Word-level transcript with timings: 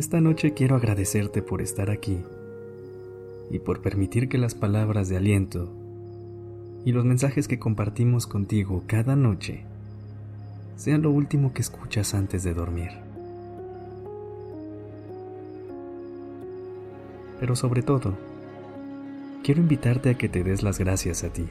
Esta 0.00 0.18
noche 0.22 0.54
quiero 0.54 0.76
agradecerte 0.76 1.42
por 1.42 1.60
estar 1.60 1.90
aquí 1.90 2.22
y 3.50 3.58
por 3.58 3.82
permitir 3.82 4.30
que 4.30 4.38
las 4.38 4.54
palabras 4.54 5.10
de 5.10 5.18
aliento 5.18 5.70
y 6.86 6.92
los 6.92 7.04
mensajes 7.04 7.46
que 7.46 7.58
compartimos 7.58 8.26
contigo 8.26 8.82
cada 8.86 9.14
noche 9.14 9.64
sean 10.76 11.02
lo 11.02 11.10
último 11.10 11.52
que 11.52 11.60
escuchas 11.60 12.14
antes 12.14 12.44
de 12.44 12.54
dormir. 12.54 12.92
Pero 17.38 17.54
sobre 17.54 17.82
todo, 17.82 18.14
quiero 19.44 19.60
invitarte 19.60 20.08
a 20.08 20.14
que 20.16 20.30
te 20.30 20.42
des 20.42 20.62
las 20.62 20.78
gracias 20.78 21.24
a 21.24 21.28
ti 21.30 21.44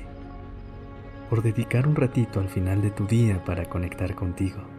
por 1.29 1.43
dedicar 1.43 1.87
un 1.87 1.95
ratito 1.95 2.39
al 2.39 2.49
final 2.49 2.81
de 2.81 2.89
tu 2.89 3.05
día 3.05 3.45
para 3.45 3.69
conectar 3.69 4.15
contigo 4.15 4.78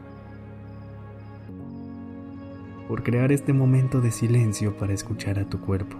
por 2.90 3.04
crear 3.04 3.30
este 3.30 3.52
momento 3.52 4.00
de 4.00 4.10
silencio 4.10 4.76
para 4.76 4.92
escuchar 4.92 5.38
a 5.38 5.44
tu 5.44 5.60
cuerpo, 5.60 5.96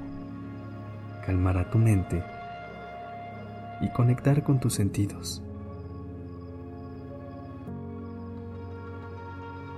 calmar 1.25 1.57
a 1.57 1.71
tu 1.71 1.79
mente 1.79 2.21
y 3.81 3.89
conectar 3.93 4.43
con 4.43 4.59
tus 4.59 4.75
sentidos. 4.75 5.41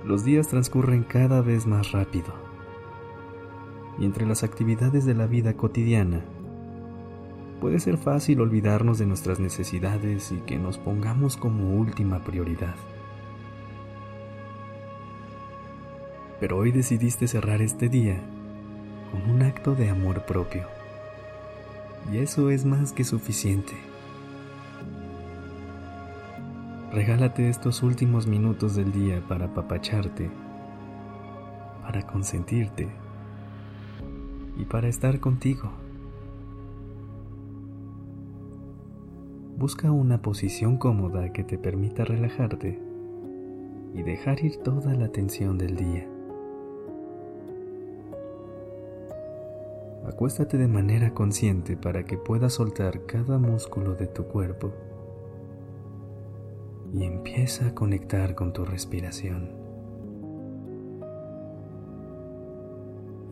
Los 0.03 0.25
días 0.25 0.47
transcurren 0.47 1.03
cada 1.03 1.41
vez 1.41 1.67
más 1.67 1.91
rápido 1.91 2.33
y 3.99 4.05
entre 4.05 4.25
las 4.25 4.43
actividades 4.43 5.05
de 5.05 5.13
la 5.13 5.27
vida 5.27 5.53
cotidiana 5.53 6.21
puede 7.61 7.79
ser 7.79 7.99
fácil 7.99 8.41
olvidarnos 8.41 8.97
de 8.97 9.05
nuestras 9.05 9.39
necesidades 9.39 10.31
y 10.31 10.37
que 10.37 10.57
nos 10.57 10.79
pongamos 10.79 11.37
como 11.37 11.75
última 11.75 12.23
prioridad. 12.23 12.73
Pero 16.43 16.57
hoy 16.57 16.73
decidiste 16.73 17.25
cerrar 17.29 17.61
este 17.61 17.87
día 17.87 18.17
con 19.13 19.33
un 19.33 19.43
acto 19.43 19.75
de 19.75 19.89
amor 19.89 20.25
propio. 20.25 20.63
Y 22.11 22.17
eso 22.17 22.49
es 22.49 22.65
más 22.65 22.91
que 22.91 23.05
suficiente. 23.05 23.71
Regálate 26.91 27.47
estos 27.47 27.81
últimos 27.81 28.27
minutos 28.27 28.75
del 28.75 28.91
día 28.91 29.23
para 29.25 29.45
apapacharte, 29.45 30.29
para 31.81 32.05
consentirte 32.05 32.89
y 34.57 34.65
para 34.65 34.89
estar 34.89 35.21
contigo. 35.21 35.71
Busca 39.57 39.93
una 39.93 40.21
posición 40.21 40.75
cómoda 40.75 41.31
que 41.31 41.45
te 41.45 41.57
permita 41.57 42.03
relajarte 42.03 42.81
y 43.93 44.01
dejar 44.01 44.43
ir 44.43 44.57
toda 44.57 44.93
la 44.93 45.07
tensión 45.07 45.57
del 45.57 45.77
día. 45.77 46.12
Acuéstate 50.05 50.57
de 50.57 50.67
manera 50.67 51.13
consciente 51.13 51.77
para 51.77 52.03
que 52.03 52.17
puedas 52.17 52.53
soltar 52.53 53.05
cada 53.05 53.37
músculo 53.37 53.95
de 53.95 54.07
tu 54.07 54.25
cuerpo 54.25 54.73
y 56.93 57.03
empieza 57.03 57.67
a 57.67 57.75
conectar 57.75 58.35
con 58.35 58.51
tu 58.51 58.65
respiración. 58.65 59.51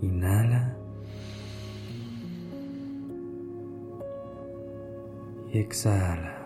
Inhala 0.02 0.78
y 5.52 5.60
exhala. 5.60 6.41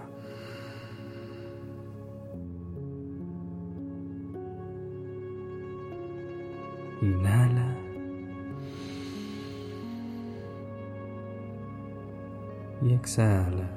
Y 12.86 12.94
exhala. 12.94 13.68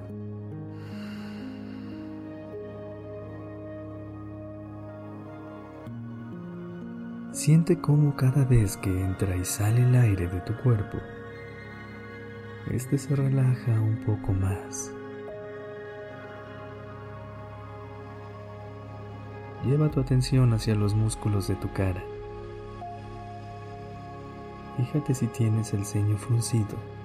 Siente 7.33 7.81
cómo 7.81 8.17
cada 8.17 8.45
vez 8.45 8.77
que 8.77 8.91
entra 8.91 9.35
y 9.37 9.45
sale 9.45 9.83
el 9.83 9.95
aire 9.95 10.29
de 10.29 10.41
tu 10.41 10.55
cuerpo, 10.59 10.99
este 12.71 12.99
se 12.99 13.17
relaja 13.17 13.81
un 13.81 13.97
poco 14.05 14.33
más. 14.33 14.93
Lleva 19.65 19.91
tu 19.91 20.01
atención 20.01 20.53
hacia 20.53 20.75
los 20.75 20.95
músculos 20.95 21.49
de 21.49 21.55
tu 21.55 21.73
cara. 21.73 22.03
Fíjate 24.77 25.15
si 25.15 25.27
tienes 25.29 25.73
el 25.73 25.85
ceño 25.85 26.17
fruncido 26.19 26.98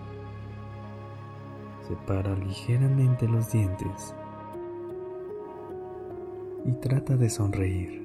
Separa 1.88 2.35
ligeramente 2.35 3.27
los 3.27 3.51
dientes 3.51 4.16
y 6.66 6.71
trata 6.73 7.17
de 7.17 7.29
sonreír. 7.29 8.03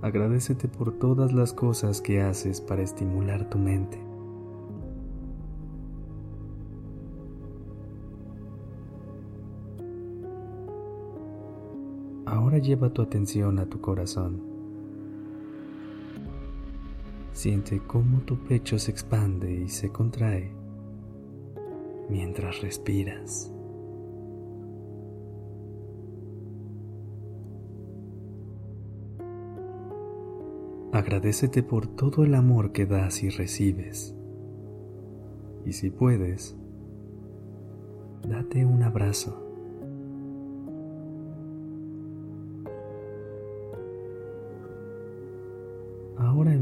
Agradecete 0.00 0.68
por 0.68 0.92
todas 0.92 1.32
las 1.32 1.52
cosas 1.52 2.00
que 2.00 2.22
haces 2.22 2.60
para 2.60 2.82
estimular 2.82 3.50
tu 3.50 3.58
mente. 3.58 3.98
Ahora 12.24 12.58
lleva 12.58 12.90
tu 12.90 13.02
atención 13.02 13.58
a 13.58 13.66
tu 13.66 13.80
corazón. 13.80 14.55
Siente 17.36 17.82
cómo 17.86 18.20
tu 18.20 18.38
pecho 18.38 18.78
se 18.78 18.90
expande 18.90 19.52
y 19.52 19.68
se 19.68 19.92
contrae 19.92 20.50
mientras 22.08 22.62
respiras. 22.62 23.52
Agradecete 30.92 31.62
por 31.62 31.88
todo 31.88 32.24
el 32.24 32.34
amor 32.34 32.72
que 32.72 32.86
das 32.86 33.22
y 33.22 33.28
recibes. 33.28 34.16
Y 35.66 35.74
si 35.74 35.90
puedes, 35.90 36.56
date 38.26 38.64
un 38.64 38.82
abrazo. 38.82 39.45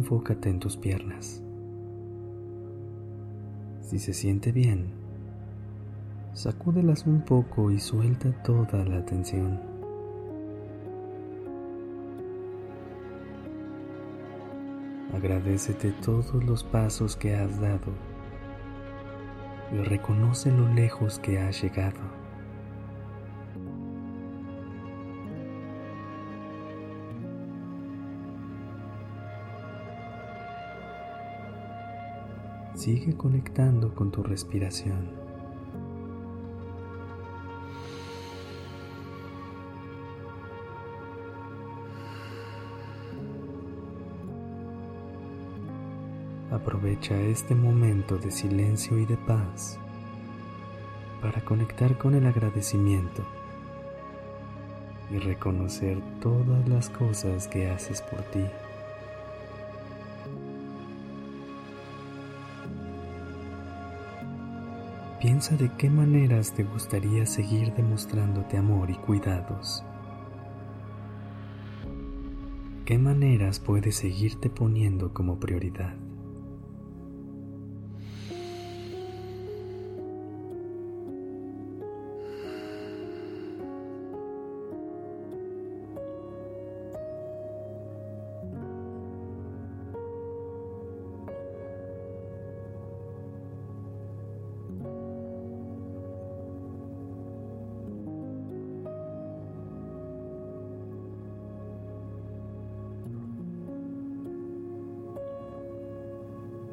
Enfócate 0.04 0.50
en 0.50 0.60
tus 0.60 0.76
piernas. 0.76 1.42
Si 3.80 3.98
se 3.98 4.12
siente 4.12 4.52
bien, 4.52 4.92
sacúdelas 6.34 7.06
un 7.06 7.22
poco 7.22 7.70
y 7.70 7.80
suelta 7.80 8.30
toda 8.42 8.84
la 8.84 9.02
tensión. 9.06 9.58
Agradecete 15.14 15.92
todos 16.04 16.34
los 16.44 16.62
pasos 16.64 17.16
que 17.16 17.34
has 17.34 17.58
dado 17.58 17.94
y 19.72 19.76
reconoce 19.78 20.50
lo 20.50 20.68
lejos 20.74 21.18
que 21.18 21.38
has 21.38 21.62
llegado. 21.62 22.23
Sigue 32.84 33.16
conectando 33.16 33.94
con 33.94 34.10
tu 34.10 34.22
respiración. 34.22 35.08
Aprovecha 46.50 47.18
este 47.18 47.54
momento 47.54 48.18
de 48.18 48.30
silencio 48.30 48.98
y 48.98 49.06
de 49.06 49.16
paz 49.16 49.78
para 51.22 51.42
conectar 51.42 51.96
con 51.96 52.14
el 52.14 52.26
agradecimiento 52.26 53.22
y 55.10 55.20
reconocer 55.20 56.02
todas 56.20 56.68
las 56.68 56.90
cosas 56.90 57.48
que 57.48 57.70
haces 57.70 58.02
por 58.02 58.20
ti 58.24 58.44
Piensa 65.24 65.56
de 65.56 65.70
qué 65.78 65.88
maneras 65.88 66.52
te 66.52 66.64
gustaría 66.64 67.24
seguir 67.24 67.72
demostrándote 67.72 68.58
amor 68.58 68.90
y 68.90 68.94
cuidados. 68.94 69.82
¿Qué 72.84 72.98
maneras 72.98 73.58
puedes 73.58 73.96
seguirte 73.96 74.50
poniendo 74.50 75.14
como 75.14 75.40
prioridad? 75.40 75.94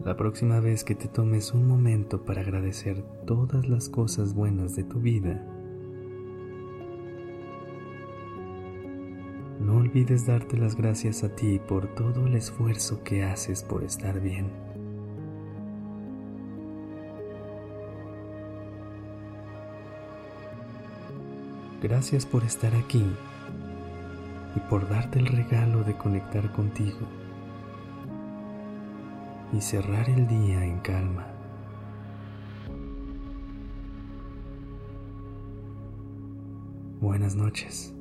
La 0.04 0.18
próxima 0.18 0.60
vez 0.60 0.84
que 0.84 0.96
te 0.96 1.08
tomes 1.08 1.54
un 1.54 1.68
momento 1.68 2.26
para 2.26 2.42
agradecer 2.42 3.04
todas 3.28 3.70
las 3.70 3.88
cosas 3.88 4.34
buenas 4.34 4.76
de 4.76 4.84
tu 4.84 5.00
vida, 5.00 5.46
no 9.60 9.78
olvides 9.78 10.26
darte 10.26 10.58
las 10.58 10.76
gracias 10.76 11.24
a 11.24 11.36
ti 11.36 11.60
por 11.60 11.94
todo 11.94 12.26
el 12.26 12.34
esfuerzo 12.34 13.04
que 13.04 13.24
haces 13.24 13.62
por 13.62 13.84
estar 13.84 14.20
bien. 14.20 14.50
Gracias 21.84 22.26
por 22.26 22.44
estar 22.44 22.76
aquí 22.76 23.06
y 24.56 24.60
por 24.62 24.90
darte 24.90 25.20
el 25.20 25.28
regalo 25.28 25.84
de 25.84 25.96
conectar 25.96 26.52
contigo 26.52 27.08
y 29.54 29.62
cerrar 29.62 30.10
el 30.10 30.28
día 30.28 30.64
en 30.64 30.80
calma. 30.80 31.28
Buenas 37.00 37.36
noches. 37.36 37.94